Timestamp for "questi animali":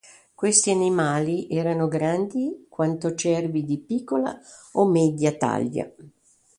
0.33-1.47